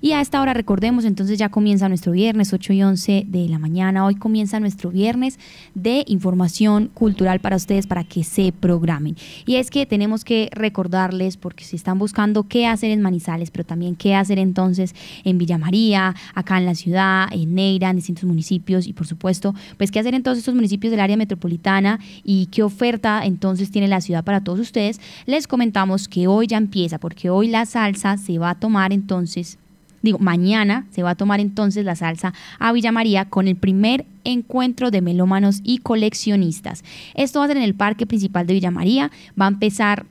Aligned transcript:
Y 0.00 0.12
a 0.12 0.20
esta 0.20 0.40
hora 0.40 0.54
recordemos, 0.54 1.04
entonces 1.04 1.38
ya 1.38 1.48
comienza 1.48 1.88
nuestro 1.88 2.12
viernes 2.12 2.52
8 2.52 2.72
y 2.72 2.82
11 2.82 3.24
de 3.26 3.48
la 3.48 3.58
mañana. 3.58 4.04
Hoy 4.04 4.14
comienza 4.14 4.60
nuestro 4.60 4.90
viernes 4.90 5.38
de 5.74 6.04
información 6.06 6.88
cultural 6.94 7.40
para 7.40 7.56
ustedes 7.56 7.86
para 7.86 8.04
que 8.04 8.22
se 8.22 8.52
programen. 8.52 9.16
Y 9.44 9.56
es 9.56 9.70
que 9.70 9.86
tenemos 9.86 10.24
que 10.24 10.50
recordarles, 10.52 11.36
porque 11.36 11.64
si 11.64 11.76
están 11.76 11.98
buscando 11.98 12.44
qué 12.44 12.66
hacer 12.66 12.90
en 12.90 13.02
Manizales, 13.02 13.50
pero 13.50 13.64
también 13.64 13.96
qué 13.96 14.14
hacer 14.14 14.38
entonces 14.38 14.94
en 15.24 15.38
Villa 15.38 15.58
María, 15.58 16.14
acá 16.34 16.58
en 16.58 16.66
la 16.66 16.74
ciudad, 16.74 17.28
en 17.32 17.54
Neira, 17.54 17.90
en 17.90 17.96
distintos 17.96 18.24
municipios 18.24 18.86
y 18.86 18.92
por 18.92 19.06
supuesto, 19.06 19.54
pues 19.76 19.90
qué 19.90 19.98
hacer 19.98 20.14
en 20.14 20.22
todos 20.22 20.38
estos 20.38 20.54
municipios 20.54 20.90
del 20.92 21.00
área 21.00 21.16
metropolitana 21.16 21.98
y 22.22 22.46
qué 22.46 22.62
oferta 22.62 23.24
entonces 23.24 23.70
tiene 23.70 23.88
la 23.88 24.00
ciudad 24.00 24.24
para 24.24 24.42
todos 24.42 24.60
ustedes, 24.60 25.00
les 25.26 25.46
comentamos 25.46 26.08
que 26.08 26.26
hoy 26.28 26.46
ya 26.46 26.56
empieza, 26.56 26.98
porque 26.98 27.30
hoy 27.30 27.48
la 27.48 27.66
salsa 27.66 28.16
se 28.16 28.38
va 28.38 28.50
a 28.50 28.54
tomar 28.54 28.92
entonces 28.92 29.58
digo, 30.02 30.18
mañana 30.18 30.86
se 30.90 31.02
va 31.02 31.10
a 31.10 31.14
tomar 31.14 31.40
entonces 31.40 31.84
la 31.84 31.96
salsa 31.96 32.34
a 32.58 32.72
Villa 32.72 32.92
María 32.92 33.26
con 33.26 33.48
el 33.48 33.56
primer 33.56 34.06
encuentro 34.24 34.90
de 34.90 35.00
melómanos 35.00 35.60
y 35.64 35.78
coleccionistas. 35.78 36.84
Esto 37.14 37.38
va 37.40 37.46
a 37.46 37.48
ser 37.48 37.56
en 37.56 37.62
el 37.62 37.74
parque 37.74 38.06
principal 38.06 38.46
de 38.46 38.54
Villa 38.54 38.70
María, 38.70 39.10
va 39.40 39.46
a 39.46 39.48
empezar 39.48 40.06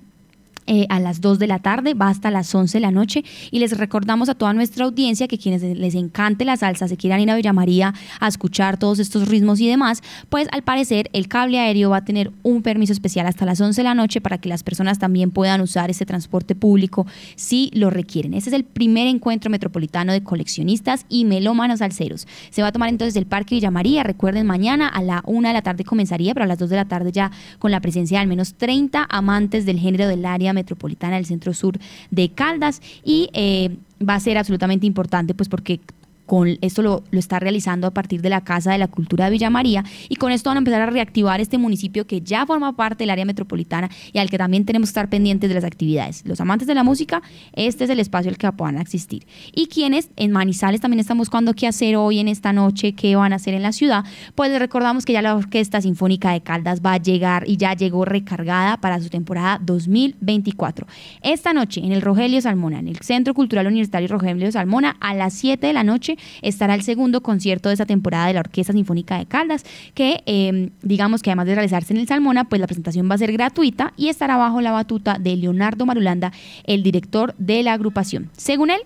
eh, 0.67 0.85
a 0.89 0.99
las 0.99 1.21
2 1.21 1.39
de 1.39 1.47
la 1.47 1.59
tarde, 1.59 1.93
va 1.93 2.09
hasta 2.09 2.29
las 2.29 2.53
11 2.53 2.77
de 2.77 2.81
la 2.81 2.91
noche 2.91 3.23
y 3.51 3.59
les 3.59 3.77
recordamos 3.77 4.29
a 4.29 4.35
toda 4.35 4.53
nuestra 4.53 4.85
audiencia 4.85 5.27
que 5.27 5.37
quienes 5.37 5.63
les 5.63 5.95
encante 5.95 6.45
la 6.45 6.57
salsa, 6.57 6.87
se 6.87 6.97
quieran 6.97 7.19
ir 7.21 7.31
a 7.31 7.35
Villa 7.35 7.53
María 7.53 7.93
a 8.19 8.27
escuchar 8.27 8.77
todos 8.77 8.99
estos 8.99 9.27
ritmos 9.27 9.59
y 9.59 9.67
demás, 9.67 10.01
pues 10.29 10.47
al 10.51 10.63
parecer 10.63 11.09
el 11.13 11.27
cable 11.27 11.59
aéreo 11.59 11.91
va 11.91 11.97
a 11.97 12.05
tener 12.05 12.31
un 12.43 12.61
permiso 12.61 12.93
especial 12.93 13.27
hasta 13.27 13.45
las 13.45 13.61
11 13.61 13.79
de 13.79 13.83
la 13.83 13.95
noche 13.95 14.21
para 14.21 14.37
que 14.37 14.49
las 14.49 14.63
personas 14.63 14.99
también 14.99 15.31
puedan 15.31 15.61
usar 15.61 15.89
ese 15.89 16.05
transporte 16.05 16.55
público 16.55 17.07
si 17.35 17.71
lo 17.73 17.89
requieren. 17.89 18.33
Este 18.33 18.49
es 18.49 18.53
el 18.53 18.63
primer 18.63 19.07
encuentro 19.07 19.49
metropolitano 19.49 20.11
de 20.11 20.23
coleccionistas 20.23 21.05
y 21.09 21.25
melómanos 21.25 21.81
alceros. 21.81 22.27
Se 22.49 22.61
va 22.61 22.69
a 22.69 22.71
tomar 22.71 22.89
entonces 22.89 23.15
el 23.15 23.25
Parque 23.25 23.55
Villa 23.55 23.71
María, 23.71 24.03
recuerden 24.03 24.45
mañana 24.45 24.87
a 24.87 25.01
la 25.01 25.23
1 25.25 25.47
de 25.47 25.53
la 25.53 25.61
tarde 25.61 25.83
comenzaría, 25.83 26.33
pero 26.33 26.43
a 26.43 26.47
las 26.47 26.59
2 26.59 26.69
de 26.69 26.75
la 26.75 26.85
tarde 26.85 27.11
ya 27.11 27.31
con 27.59 27.71
la 27.71 27.79
presencia 27.79 28.17
de 28.17 28.23
al 28.23 28.27
menos 28.27 28.55
30 28.55 29.07
amantes 29.09 29.65
del 29.65 29.79
género 29.79 30.07
del 30.07 30.25
área 30.25 30.53
metropolitana 30.57 31.15
del 31.15 31.25
centro 31.25 31.53
sur 31.53 31.79
de 32.11 32.29
Caldas 32.29 32.81
y 33.03 33.29
eh, 33.33 33.77
va 34.01 34.15
a 34.15 34.19
ser 34.19 34.37
absolutamente 34.37 34.85
importante 34.85 35.33
pues 35.33 35.49
porque 35.49 35.79
con 36.27 36.57
esto 36.61 36.83
lo, 36.83 37.03
está 37.13 37.39
realizando 37.39 37.87
a 37.87 37.91
partir 37.91 38.21
de 38.21 38.29
la 38.29 38.41
Casa 38.41 38.71
de 38.71 38.77
la 38.77 38.87
Cultura 38.87 39.25
de 39.25 39.31
Villa 39.31 39.49
María 39.49 39.83
y 40.09 40.17
con 40.17 40.31
esto 40.31 40.49
van 40.49 40.57
a 40.57 40.59
empezar 40.59 40.81
a 40.81 40.85
reactivar 40.85 41.41
este 41.41 41.57
municipio 41.57 42.05
que 42.05 42.21
ya 42.21 42.45
forma 42.45 42.75
parte 42.75 43.03
del 43.03 43.09
área 43.09 43.25
metropolitana 43.25 43.89
y 44.13 44.19
al 44.19 44.29
que 44.29 44.37
también 44.37 44.65
tenemos 44.65 44.89
que 44.89 44.91
estar 44.91 45.09
pendientes 45.09 45.49
de 45.49 45.55
las 45.55 45.63
actividades. 45.63 46.23
Los 46.25 46.41
amantes 46.41 46.67
de 46.67 46.75
la 46.75 46.83
música, 46.83 47.23
este 47.53 47.85
es 47.85 47.89
el 47.89 47.99
espacio 47.99 48.29
al 48.29 48.37
que 48.37 48.51
puedan 48.51 48.77
existir. 48.77 49.25
Y 49.53 49.67
quienes 49.67 50.09
en 50.15 50.31
Manizales 50.31 50.81
también 50.81 50.99
están 50.99 51.17
buscando 51.17 51.53
qué 51.53 51.67
hacer 51.67 51.95
hoy 51.95 52.19
en 52.19 52.27
esta 52.27 52.53
noche, 52.53 52.93
qué 52.93 53.15
van 53.15 53.33
a 53.33 53.37
hacer 53.37 53.53
en 53.53 53.63
la 53.63 53.71
ciudad, 53.71 54.03
pues 54.35 54.51
les 54.51 54.59
recordamos 54.59 55.05
que 55.05 55.13
ya 55.13 55.21
la 55.21 55.35
Orquesta 55.35 55.81
Sinfónica 55.81 56.31
de 56.31 56.41
Caldas 56.41 56.81
va 56.85 56.93
a 56.93 56.97
llegar 56.97 57.45
y 57.47 57.57
ya 57.57 57.73
llegó 57.73 58.03
recargada 58.03 58.77
para 58.77 58.99
su 58.99 59.09
temporada 59.09 59.59
2024. 59.63 60.87
Esta 61.21 61.53
noche 61.53 61.81
en 61.83 61.93
el 61.93 62.01
Rogelio 62.01 62.41
Salmona, 62.41 62.79
en 62.79 62.89
el 62.89 62.97
Centro 62.97 63.33
Cultural 63.33 63.67
Universitario 63.67 64.09
Rogelio 64.09 64.51
Salmona, 64.51 64.97
a 64.99 65.13
las 65.13 65.33
7 65.33 65.65
de 65.65 65.73
la 65.73 65.83
noche 65.83 66.16
estará 66.41 66.75
el 66.75 66.83
segundo 66.83 67.21
concierto 67.21 67.69
de 67.69 67.73
esta 67.73 67.85
temporada 67.85 68.27
de 68.27 68.33
la 68.33 68.39
Orquesta 68.41 68.73
Sinfónica 68.73 69.17
de 69.17 69.25
Caldas, 69.25 69.63
que 69.93 70.23
em, 70.25 70.71
digamos 70.81 71.21
que 71.21 71.29
además 71.29 71.47
de 71.47 71.55
realizarse 71.55 71.93
en 71.93 71.99
el 71.99 72.07
Salmona, 72.07 72.45
pues 72.45 72.59
la 72.59 72.67
presentación 72.67 73.09
va 73.09 73.15
a 73.15 73.17
ser 73.17 73.31
gratuita 73.31 73.93
y 73.97 74.09
estará 74.09 74.37
bajo 74.37 74.61
la 74.61 74.71
batuta 74.71 75.17
de 75.19 75.35
Leonardo 75.35 75.85
Marulanda, 75.85 76.31
el 76.65 76.83
director 76.83 77.35
de 77.37 77.63
la 77.63 77.73
agrupación. 77.73 78.29
Según 78.37 78.69
él, 78.69 78.81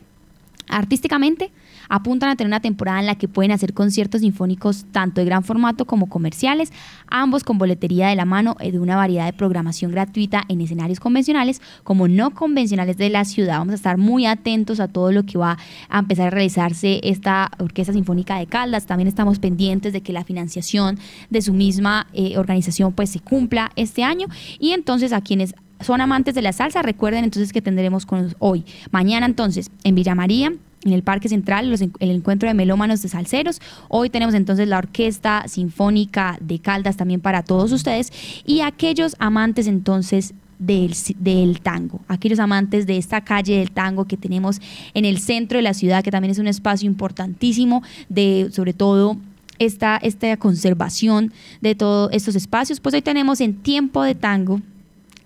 artísticamente, 0.68 1.52
apuntan 1.92 2.30
a 2.30 2.38
tener 2.38 2.47
una 2.47 2.61
temporada 2.61 3.02
en 3.02 3.06
la 3.06 3.16
que 3.16 3.28
pueden 3.28 3.52
hacer 3.52 3.73
conciertos 3.73 4.22
sinfónicos 4.22 4.86
tanto 4.94 5.20
de 5.20 5.25
gran 5.25 5.44
formato 5.44 5.84
como 5.84 6.08
comerciales, 6.08 6.72
ambos 7.08 7.44
con 7.44 7.58
boletería 7.58 8.08
de 8.08 8.16
la 8.16 8.23
mano 8.23 8.56
de 8.59 8.80
una 8.80 8.96
variedad 8.96 9.25
de 9.25 9.34
programación 9.34 9.91
gratuita 9.91 10.44
en 10.47 10.62
escenarios 10.62 11.02
convencionales 11.02 11.62
como 11.84 12.07
no 12.07 12.31
convencionales 12.31 12.96
de 12.96 13.09
la 13.09 13.25
ciudad. 13.25 13.57
Vamos 13.57 13.74
a 13.74 13.75
estar 13.75 13.97
muy 13.97 14.25
atentos 14.25 14.79
a 14.79 14.88
todo 14.88 15.12
lo 15.12 15.24
que 15.25 15.38
va 15.38 15.57
a 15.90 16.00
empezar 16.00 16.28
a 16.28 16.29
realizarse 16.29 17.02
esta 17.03 17.52
Orquesta 17.59 17.91
Sinfónica 17.91 18.40
de 18.40 18.47
Caldas. 18.47 18.85
También 18.85 19.09
estamos 19.09 19.40
pendientes 19.40 19.91
de 19.91 20.00
que 20.00 20.13
la 20.13 20.23
financiación 20.23 20.97
de 21.29 21.41
su 21.41 21.52
misma 21.52 22.08
eh, 22.13 22.38
organización 22.38 22.94
pues 22.94 23.09
se 23.09 23.19
cumpla 23.19 23.69
este 23.75 24.06
año 24.06 24.28
y 24.59 24.72
entonces 24.72 25.12
a 25.12 25.19
quienes 25.19 25.56
son 25.81 26.00
amantes 26.00 26.35
de 26.35 26.41
la 26.41 26.53
salsa, 26.53 26.84
recuerden 26.84 27.25
entonces 27.25 27.52
que 27.52 27.62
tendremos 27.62 28.06
con 28.06 28.34
hoy, 28.40 28.63
mañana 28.91 29.25
entonces 29.25 29.72
en 29.84 29.96
Villa 29.96 30.16
María, 30.16 30.53
en 30.84 30.94
el 30.94 31.03
Parque 31.03 31.30
Central, 31.30 31.74
el 32.00 32.12
encuentro 32.12 32.47
de 32.47 32.53
melómanos 32.53 33.02
de 33.02 33.09
salseros. 33.09 33.62
Hoy 33.88 34.09
tenemos 34.09 34.34
entonces 34.34 34.68
la 34.68 34.78
Orquesta 34.78 35.44
Sinfónica 35.47 36.38
de 36.42 36.59
Caldas 36.59 36.97
también 36.97 37.22
para 37.22 37.44
todos 37.44 37.72
ustedes 37.72 38.12
y 38.46 38.62
aquellos 38.62 39.16
amantes 39.20 39.68
entonces 39.68 40.34
del, 40.58 40.96
del, 41.18 41.59
tango, 41.62 42.02
aquellos 42.08 42.40
amantes 42.40 42.86
de 42.86 42.97
esta 42.97 43.22
calle 43.22 43.58
del 43.58 43.72
tango 43.72 44.06
que 44.06 44.16
tenemos 44.16 44.62
en 44.94 45.06
el 45.06 45.18
centro 45.18 45.58
de 45.58 45.64
la 45.64 45.74
ciudad, 45.74 46.03
que 46.03 46.12
también 46.12 46.31
es 46.31 46.38
un 46.38 46.47
espacio 46.47 46.88
importantísimo 46.88 47.81
de 48.09 48.50
sobre 48.52 48.74
todo 48.74 49.18
esta, 49.58 49.97
esta 49.97 50.38
conservación 50.38 51.34
de 51.62 51.75
todos 51.75 52.09
estos 52.14 52.36
espacios, 52.36 52.80
pues 52.80 52.94
hoy 52.94 53.02
tenemos 53.02 53.41
en 53.41 53.56
tiempo 53.56 54.03
de 54.03 54.16
tango, 54.16 54.62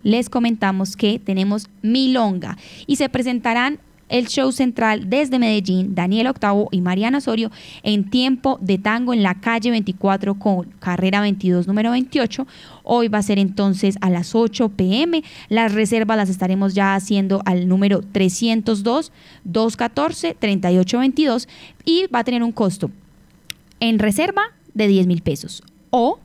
les 0.04 0.30
comentamos 0.30 0.96
que 0.96 1.20
tenemos 1.20 1.68
Milonga 1.82 2.58
y 2.86 2.98
se 2.98 3.10
presentarán 3.10 3.80
el 4.10 4.28
show 4.28 4.52
central 4.52 5.10
desde 5.10 5.40
Medellín, 5.40 5.96
Daniel 5.96 6.28
Octavo 6.28 6.70
y 6.72 6.82
Mariana 6.82 7.18
Osorio 7.18 7.52
en 7.84 8.10
tiempo 8.10 8.58
de 8.62 8.78
tango 8.78 9.14
en 9.14 9.24
la 9.24 9.36
calle 9.36 9.72
24 9.72 10.36
con 10.36 10.66
carrera 10.80 11.22
22 11.22 11.68
número 11.68 11.92
28. 11.92 12.48
Hoy 12.84 13.08
va 13.08 13.20
a 13.20 13.24
ser 13.24 13.40
entonces 13.40 13.98
a 14.02 14.10
las 14.10 14.36
8 14.36 14.70
pm. 14.70 15.24
Las 15.50 15.74
reservas 15.74 16.18
las 16.18 16.30
estaremos 16.30 16.74
ya 16.74 16.96
haciendo 16.96 17.42
al 17.46 17.68
número 17.68 18.02
302 18.02 19.12
214 19.44 20.36
3822 20.40 21.48
y 21.86 22.08
va 22.08 22.20
a 22.20 22.24
tener 22.24 22.44
un 22.44 22.52
costo 22.52 22.92
en 23.80 24.00
reserva 24.00 24.44
de 24.74 24.88
10 24.88 25.08
mil 25.08 25.22
pesos 25.22 25.64
o 25.90 26.20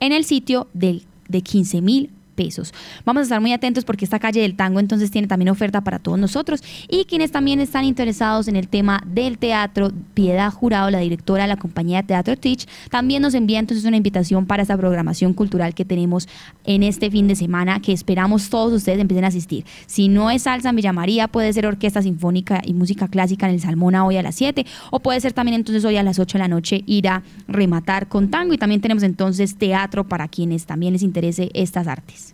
en 0.00 0.12
el 0.12 0.24
sitio 0.24 0.68
del, 0.72 1.04
de 1.28 1.42
15 1.42 1.80
mil 1.82 2.10
pesos. 2.40 2.72
Vamos 3.04 3.20
a 3.20 3.22
estar 3.24 3.40
muy 3.42 3.52
atentos 3.52 3.84
porque 3.84 4.06
esta 4.06 4.18
calle 4.18 4.40
del 4.40 4.56
tango 4.56 4.80
entonces 4.80 5.10
tiene 5.10 5.28
también 5.28 5.50
oferta 5.50 5.82
para 5.82 5.98
todos 5.98 6.18
nosotros 6.18 6.62
y 6.88 7.04
quienes 7.04 7.32
también 7.32 7.60
están 7.60 7.84
interesados 7.84 8.48
en 8.48 8.56
el 8.56 8.66
tema 8.66 9.02
del 9.06 9.36
teatro, 9.36 9.92
Piedad 10.14 10.50
Jurado, 10.50 10.90
la 10.90 11.00
directora 11.00 11.42
de 11.42 11.48
la 11.48 11.58
compañía 11.58 11.98
de 12.00 12.08
Teatro 12.08 12.38
Teach, 12.38 12.66
también 12.88 13.20
nos 13.20 13.34
envía 13.34 13.58
entonces 13.58 13.84
una 13.84 13.98
invitación 13.98 14.46
para 14.46 14.62
esta 14.62 14.74
programación 14.74 15.34
cultural 15.34 15.74
que 15.74 15.84
tenemos 15.84 16.28
en 16.64 16.82
este 16.82 17.10
fin 17.10 17.28
de 17.28 17.36
semana 17.36 17.80
que 17.80 17.92
esperamos 17.92 18.48
todos 18.48 18.72
ustedes 18.72 18.98
empiecen 18.98 19.26
a 19.26 19.28
asistir. 19.28 19.66
Si 19.84 20.08
no 20.08 20.30
es 20.30 20.44
salsa, 20.44 20.72
me 20.72 20.80
llamaría, 20.80 21.28
puede 21.28 21.52
ser 21.52 21.66
orquesta 21.66 22.00
sinfónica 22.00 22.62
y 22.64 22.72
música 22.72 23.08
clásica 23.08 23.48
en 23.48 23.56
el 23.56 23.60
Salmona 23.60 24.06
hoy 24.06 24.16
a 24.16 24.22
las 24.22 24.34
7 24.36 24.64
o 24.90 25.00
puede 25.00 25.20
ser 25.20 25.34
también 25.34 25.56
entonces 25.56 25.84
hoy 25.84 25.98
a 25.98 26.02
las 26.02 26.18
8 26.18 26.38
de 26.38 26.42
la 26.42 26.48
noche 26.48 26.84
ir 26.86 27.06
a 27.06 27.22
rematar 27.48 28.08
con 28.08 28.30
tango 28.30 28.54
y 28.54 28.58
también 28.58 28.80
tenemos 28.80 29.02
entonces 29.02 29.56
teatro 29.56 30.08
para 30.08 30.26
quienes 30.28 30.64
también 30.64 30.94
les 30.94 31.02
interese 31.02 31.50
estas 31.52 31.86
artes. 31.86 32.29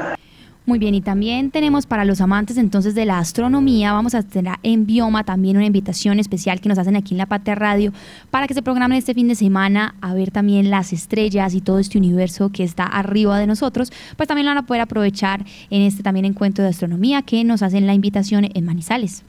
Muy 0.66 0.80
bien, 0.80 0.96
y 0.96 1.00
también 1.00 1.52
tenemos 1.52 1.86
para 1.86 2.04
los 2.04 2.20
amantes 2.20 2.56
entonces 2.56 2.96
de 2.96 3.06
la 3.06 3.20
astronomía, 3.20 3.92
vamos 3.92 4.16
a 4.16 4.24
tener 4.24 4.54
en 4.64 4.84
Bioma 4.84 5.22
también 5.22 5.56
una 5.56 5.64
invitación 5.64 6.18
especial 6.18 6.60
que 6.60 6.68
nos 6.68 6.76
hacen 6.76 6.96
aquí 6.96 7.14
en 7.14 7.18
La 7.18 7.26
Patria 7.26 7.54
Radio 7.54 7.92
para 8.32 8.48
que 8.48 8.54
se 8.54 8.62
programen 8.62 8.98
este 8.98 9.14
fin 9.14 9.28
de 9.28 9.36
semana 9.36 9.94
a 10.00 10.12
ver 10.12 10.32
también 10.32 10.68
las 10.68 10.92
estrellas 10.92 11.54
y 11.54 11.60
todo 11.60 11.78
este 11.78 11.98
universo 11.98 12.50
que 12.50 12.64
está 12.64 12.82
arriba 12.82 13.38
de 13.38 13.46
nosotros, 13.46 13.92
pues 14.16 14.26
también 14.26 14.44
lo 14.44 14.50
van 14.50 14.58
a 14.58 14.66
poder 14.66 14.82
aprovechar 14.82 15.46
en 15.70 15.82
este 15.82 16.02
también 16.02 16.24
encuentro 16.24 16.64
de 16.64 16.70
astronomía 16.70 17.22
que 17.22 17.44
nos 17.44 17.62
hacen 17.62 17.86
la 17.86 17.94
invitación 17.94 18.48
en 18.52 18.64
Manizales. 18.64 19.22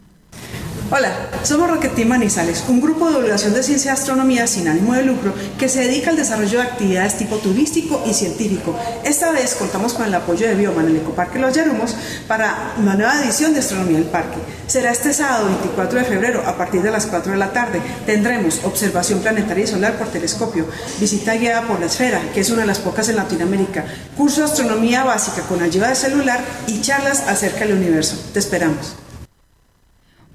Hola, 0.90 1.12
somos 1.44 1.70
Roquetín 1.70 2.08
Manizales, 2.08 2.64
un 2.70 2.80
grupo 2.80 3.08
de 3.08 3.16
divulgación 3.16 3.54
de 3.54 3.62
ciencia 3.62 3.92
y 3.92 3.94
astronomía 3.94 4.48
sin 4.48 4.70
ánimo 4.70 4.94
de 4.94 5.04
lucro 5.04 5.34
que 5.60 5.68
se 5.68 5.82
dedica 5.82 6.12
al 6.12 6.16
desarrollo 6.16 6.60
de 6.60 6.66
actividades 6.66 7.18
tipo 7.18 7.36
turístico 7.40 8.02
y 8.06 8.14
científico. 8.14 8.74
Esta 9.04 9.34
vez 9.34 9.56
contamos 9.56 9.94
con 9.94 10.06
el 10.06 10.16
apoyo 10.16 10.48
de 10.48 10.56
Bioma 10.56 10.84
en 10.84 10.88
el 10.88 10.96
Ecoparque 10.96 11.40
Los 11.40 11.54
Yarumos 11.54 11.94
para 12.26 12.74
una 12.78 12.96
nueva 12.96 13.22
edición 13.22 13.54
de 13.54 13.60
Astronomía 13.60 13.98
del 13.98 14.08
Parque. 14.08 14.38
Será 14.68 14.94
este 14.94 15.12
sábado 15.12 15.48
24 15.48 16.00
de 16.00 16.06
febrero 16.06 16.44
a 16.46 16.56
partir 16.56 16.82
de 16.82 16.92
las 16.92 17.06
4 17.06 17.34
de 17.34 17.38
la 17.38 17.52
tarde. 17.52 17.82
Tendremos 18.06 18.62
observación 18.64 19.20
planetaria 19.20 19.66
y 19.66 19.68
solar 19.68 19.98
por 19.98 20.08
telescopio, 20.08 20.68
visita 21.02 21.36
guiada 21.36 21.68
por 21.68 21.82
la 21.82 21.88
esfera, 21.88 22.22
que 22.34 22.40
es 22.40 22.50
una 22.50 22.62
de 22.62 22.68
las 22.68 22.80
pocas 22.80 23.10
en 23.10 23.18
Latinoamérica, 23.18 23.84
curso 24.16 24.40
de 24.40 24.46
astronomía 24.46 25.04
básica 25.04 25.42
con 25.50 25.62
ayuda 25.62 25.90
de 25.90 25.96
celular 25.96 26.40
y 26.66 26.80
charlas 26.80 27.28
acerca 27.28 27.66
del 27.66 27.74
universo. 27.74 28.16
Te 28.32 28.40
esperamos. 28.40 28.96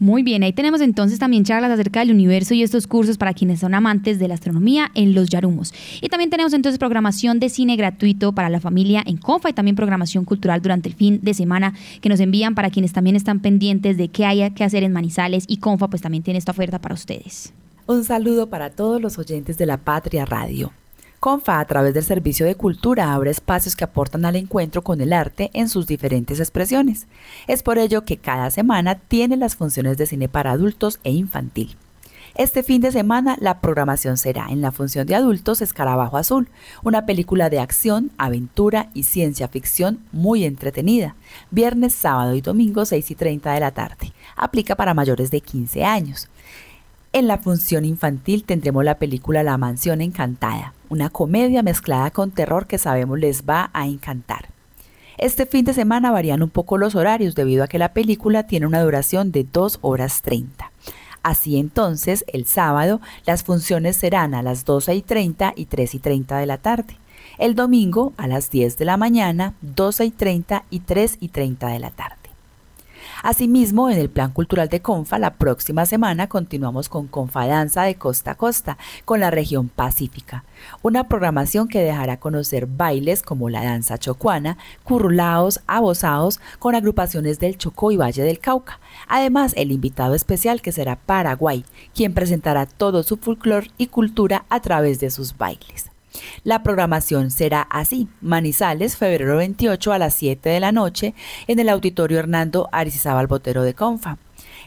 Muy 0.02 0.24
bien, 0.24 0.42
ahí 0.42 0.52
tenemos 0.52 0.80
entonces 0.80 1.20
también 1.20 1.44
charlas 1.44 1.70
acerca 1.70 2.00
del 2.00 2.10
universo 2.10 2.54
y 2.54 2.64
estos 2.64 2.88
cursos 2.88 3.18
para 3.18 3.34
quienes 3.34 3.60
son 3.60 3.72
amantes 3.72 4.18
de 4.18 4.26
la 4.26 4.34
astronomía 4.34 4.90
en 4.96 5.14
los 5.14 5.28
Yarumos. 5.28 5.72
Y 6.00 6.08
también 6.08 6.28
tenemos 6.28 6.52
entonces 6.54 6.80
programación 6.80 7.38
de 7.38 7.48
cine 7.48 7.76
gratuito 7.76 8.32
para 8.32 8.48
la 8.48 8.58
familia 8.58 9.04
en 9.06 9.16
Confa 9.16 9.50
y 9.50 9.52
también 9.52 9.76
programación 9.76 10.24
cultural 10.24 10.60
durante 10.60 10.88
el 10.88 10.96
fin 10.96 11.20
de 11.22 11.34
semana 11.34 11.74
que 12.00 12.08
nos 12.08 12.18
envían 12.18 12.56
para 12.56 12.70
quienes 12.70 12.92
también 12.92 13.14
están 13.14 13.38
pendientes 13.38 13.96
de 13.96 14.08
qué 14.08 14.26
haya 14.26 14.50
que 14.50 14.64
hacer 14.64 14.82
en 14.82 14.92
Manizales 14.92 15.44
y 15.46 15.58
Confa 15.58 15.86
pues 15.86 16.02
también 16.02 16.24
tiene 16.24 16.38
esta 16.38 16.50
oferta 16.50 16.80
para 16.80 16.96
ustedes. 16.96 17.52
Un 17.86 18.02
saludo 18.02 18.50
para 18.50 18.70
todos 18.70 19.00
los 19.00 19.20
oyentes 19.20 19.56
de 19.56 19.66
la 19.66 19.76
Patria 19.76 20.24
Radio. 20.24 20.72
Confa, 21.22 21.60
a 21.60 21.64
través 21.66 21.94
del 21.94 22.02
Servicio 22.02 22.46
de 22.46 22.56
Cultura, 22.56 23.14
abre 23.14 23.30
espacios 23.30 23.76
que 23.76 23.84
aportan 23.84 24.24
al 24.24 24.34
encuentro 24.34 24.82
con 24.82 25.00
el 25.00 25.12
arte 25.12 25.52
en 25.54 25.68
sus 25.68 25.86
diferentes 25.86 26.40
expresiones. 26.40 27.06
Es 27.46 27.62
por 27.62 27.78
ello 27.78 28.04
que 28.04 28.16
cada 28.16 28.50
semana 28.50 28.96
tiene 28.96 29.36
las 29.36 29.54
funciones 29.54 29.96
de 29.96 30.06
cine 30.06 30.28
para 30.28 30.50
adultos 30.50 30.98
e 31.04 31.12
infantil. 31.12 31.76
Este 32.34 32.64
fin 32.64 32.80
de 32.80 32.90
semana 32.90 33.36
la 33.38 33.60
programación 33.60 34.16
será 34.16 34.48
en 34.48 34.62
la 34.62 34.72
función 34.72 35.06
de 35.06 35.14
adultos 35.14 35.62
Escarabajo 35.62 36.16
Azul, 36.16 36.48
una 36.82 37.06
película 37.06 37.50
de 37.50 37.60
acción, 37.60 38.10
aventura 38.18 38.90
y 38.92 39.04
ciencia 39.04 39.46
ficción 39.46 40.00
muy 40.10 40.44
entretenida. 40.44 41.14
Viernes, 41.52 41.94
sábado 41.94 42.34
y 42.34 42.40
domingo 42.40 42.84
6 42.84 43.12
y 43.12 43.14
30 43.14 43.52
de 43.52 43.60
la 43.60 43.70
tarde. 43.70 44.12
Aplica 44.34 44.74
para 44.74 44.92
mayores 44.92 45.30
de 45.30 45.40
15 45.40 45.84
años. 45.84 46.28
En 47.14 47.26
la 47.26 47.36
función 47.36 47.84
infantil 47.84 48.44
tendremos 48.44 48.86
la 48.86 48.96
película 48.96 49.42
La 49.42 49.58
Mansión 49.58 50.00
Encantada, 50.00 50.72
una 50.88 51.10
comedia 51.10 51.62
mezclada 51.62 52.10
con 52.10 52.30
terror 52.30 52.66
que 52.66 52.78
sabemos 52.78 53.18
les 53.18 53.44
va 53.44 53.68
a 53.74 53.86
encantar. 53.86 54.48
Este 55.18 55.44
fin 55.44 55.66
de 55.66 55.74
semana 55.74 56.10
varían 56.10 56.42
un 56.42 56.48
poco 56.48 56.78
los 56.78 56.94
horarios 56.94 57.34
debido 57.34 57.64
a 57.64 57.68
que 57.68 57.78
la 57.78 57.92
película 57.92 58.46
tiene 58.46 58.66
una 58.66 58.80
duración 58.80 59.30
de 59.30 59.44
2 59.44 59.80
horas 59.82 60.22
30. 60.22 60.72
Así 61.22 61.58
entonces, 61.58 62.24
el 62.28 62.46
sábado 62.46 63.02
las 63.26 63.44
funciones 63.44 63.98
serán 63.98 64.32
a 64.32 64.42
las 64.42 64.64
12 64.64 64.94
y 64.94 65.02
30 65.02 65.52
y 65.54 65.66
3 65.66 65.94
y 65.94 65.98
30 65.98 66.38
de 66.38 66.46
la 66.46 66.56
tarde. 66.56 66.96
El 67.36 67.54
domingo 67.54 68.14
a 68.16 68.26
las 68.26 68.50
10 68.50 68.78
de 68.78 68.86
la 68.86 68.96
mañana, 68.96 69.52
12 69.60 70.06
y 70.06 70.10
30 70.12 70.64
y 70.70 70.80
3 70.80 71.18
y 71.20 71.28
30 71.28 71.66
de 71.68 71.78
la 71.78 71.90
tarde. 71.90 72.21
Asimismo, 73.22 73.88
en 73.88 73.98
el 73.98 74.10
Plan 74.10 74.32
Cultural 74.32 74.68
de 74.68 74.82
Confa, 74.82 75.16
la 75.16 75.34
próxima 75.34 75.86
semana 75.86 76.28
continuamos 76.28 76.88
con 76.88 77.06
Confa 77.06 77.46
Danza 77.46 77.84
de 77.84 77.94
Costa 77.94 78.32
a 78.32 78.34
Costa, 78.34 78.78
con 79.04 79.20
la 79.20 79.30
región 79.30 79.68
pacífica. 79.68 80.42
Una 80.82 81.04
programación 81.04 81.68
que 81.68 81.84
dejará 81.84 82.18
conocer 82.18 82.66
bailes 82.66 83.22
como 83.22 83.48
la 83.48 83.62
danza 83.62 83.96
chocuana, 83.96 84.58
currulaos, 84.82 85.60
abosados, 85.68 86.40
con 86.58 86.74
agrupaciones 86.74 87.38
del 87.38 87.58
Chocó 87.58 87.92
y 87.92 87.96
Valle 87.96 88.24
del 88.24 88.40
Cauca. 88.40 88.80
Además, 89.06 89.52
el 89.56 89.70
invitado 89.70 90.16
especial 90.16 90.60
que 90.60 90.72
será 90.72 90.96
Paraguay, 90.96 91.64
quien 91.94 92.14
presentará 92.14 92.66
todo 92.66 93.04
su 93.04 93.18
folclor 93.18 93.66
y 93.78 93.86
cultura 93.86 94.46
a 94.48 94.58
través 94.58 94.98
de 94.98 95.10
sus 95.10 95.38
bailes. 95.38 95.91
La 96.44 96.62
programación 96.62 97.30
será 97.30 97.62
así, 97.62 98.08
Manizales, 98.20 98.96
febrero 98.96 99.36
28 99.36 99.92
a 99.92 99.98
las 99.98 100.14
7 100.14 100.48
de 100.48 100.60
la 100.60 100.72
noche, 100.72 101.14
en 101.46 101.58
el 101.58 101.68
Auditorio 101.68 102.18
Hernando 102.18 102.68
Arizizábal 102.72 103.26
Botero 103.26 103.62
de 103.62 103.74
Confa. 103.74 104.18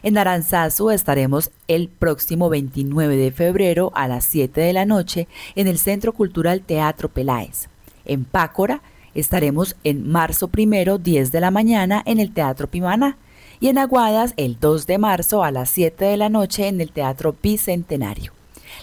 En 0.04 0.18
Aranzazu 0.18 0.92
estaremos 0.92 1.52
el 1.68 1.90
próximo 1.90 2.50
29 2.50 3.16
de 3.16 3.32
febrero 3.32 3.92
a 3.96 4.08
las 4.08 4.26
7 4.26 4.62
de 4.62 4.74
la 4.74 4.86
noche 4.86 5.28
en 5.56 5.68
el 5.68 5.80
Centro 5.80 6.14
Cultural 6.14 6.62
Teatro 6.62 7.10
Peláez. 7.10 7.70
En 8.06 8.24
Pácora 8.24 8.82
estaremos 9.16 9.76
en 9.84 10.08
marzo 10.08 10.50
primero 10.50 11.00
10 11.00 11.32
de 11.32 11.40
la 11.40 11.50
mañana 11.50 12.04
en 12.06 12.20
el 12.20 12.34
Teatro 12.34 12.68
Pimana 12.68 13.18
y 13.60 13.70
en 13.70 13.80
Aguadas 13.80 14.34
el 14.38 14.60
2 14.60 14.86
de 14.86 14.98
marzo 15.00 15.44
a 15.44 15.50
las 15.50 15.72
7 15.72 16.06
de 16.06 16.18
la 16.18 16.30
noche 16.30 16.68
en 16.68 16.82
el 16.82 16.92
Teatro 16.92 17.36
Bicentenario. 17.42 18.35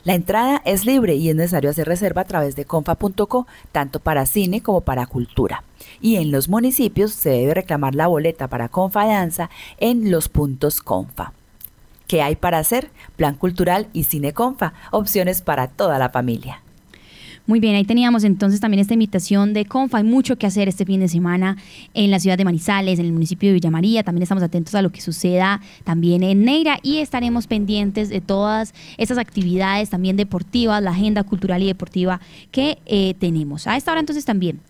La 0.05 0.15
entrada 0.15 0.61
es 0.65 0.85
libre 0.85 1.15
y 1.15 1.29
es 1.29 1.37
necesario 1.37 1.71
hacer 1.71 1.87
reserva 1.87 2.23
a 2.23 2.27
través 2.27 2.57
de 2.57 2.65
confa.co, 2.65 3.47
tanto 3.71 4.01
para 4.01 4.27
cine 4.27 4.61
como 4.61 4.81
para 4.81 5.07
cultura. 5.07 5.63
Y 6.01 6.17
en 6.17 6.33
los 6.33 6.49
municipios 6.49 7.13
se 7.13 7.31
debe 7.31 7.55
reclamar 7.55 7.95
la 7.95 8.09
boleta 8.09 8.49
para 8.49 8.69
Confa 8.69 9.07
Danza 9.07 9.49
en 9.79 10.11
los 10.11 10.29
puntos 10.29 10.81
Confa. 10.81 11.33
¿Qué 12.09 12.21
hay 12.21 12.35
para 12.35 12.59
hacer? 12.59 12.91
Plan 13.15 13.37
cultural 13.37 13.87
y 13.93 14.05
cine 14.05 14.33
Confa, 14.33 14.73
opciones 14.91 15.41
para 15.41 15.69
toda 15.69 15.99
la 15.99 16.11
familia. 16.11 16.63
Muy 17.45 17.59
bien, 17.59 17.75
ahí 17.75 17.85
teníamos 17.85 18.23
entonces 18.23 18.61
también 18.61 18.81
esta 18.81 18.95
invitación 18.95 19.53
de 19.53 19.65
Confa. 19.65 19.99
Hay 19.99 20.05
mucho 20.05 20.37
que 20.37 20.47
hacer 20.47 20.69
este 20.69 20.85
fin 20.85 21.01
de 21.01 21.09
semana 21.09 21.57
en 21.93 22.13
la 22.13 22.21
ciudad 22.21 22.39
de 22.39 22.45
Manizales, 22.45 23.01
en 23.01 23.07
el 23.07 23.13
municipio 23.13 23.49
de 23.49 23.55
Villa 23.55 23.71
María. 23.71 24.05
También 24.05 24.23
estamos 24.23 24.45
atentos 24.45 24.77
a 24.77 24.83
lo 24.83 24.91
que 24.91 25.01
suceda 25.01 25.61
también 25.83 26.23
en 26.23 26.45
Neira 26.45 26.79
y 26.85 26.99
estaremos 26.99 27.49
pendientes 27.49 28.11
de 28.11 28.21
todas 28.21 28.75
estas 28.97 29.19
actividades 29.19 29.91
también 29.91 30.17
deportivas, 30.17 30.81
la 30.85 30.93
agenda 30.93 31.25
cultural 31.25 31.61
y 31.65 31.67
deportiva 31.67 32.21
que 32.53 32.79
eh, 32.87 33.15
tenemos. 33.19 33.67
A 33.67 33.77
esta 33.77 33.91
hora 33.91 33.99
entonces 33.99 34.25
también 34.25 34.61